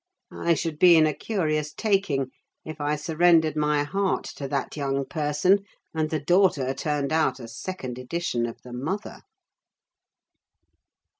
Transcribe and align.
I 0.33 0.55
should 0.55 0.79
be 0.79 0.95
in 0.95 1.05
a 1.05 1.13
curious 1.13 1.71
taking 1.75 2.31
if 2.65 2.81
I 2.81 2.95
surrendered 2.95 3.55
my 3.55 3.83
heart 3.83 4.23
to 4.37 4.47
that 4.47 4.75
young 4.75 5.05
person, 5.05 5.59
and 5.93 6.09
the 6.09 6.19
daughter 6.19 6.73
turned 6.73 7.13
out 7.13 7.39
a 7.39 7.47
second 7.47 7.99
edition 7.99 8.47
of 8.47 8.57
the 8.63 8.73
mother. 8.73 9.21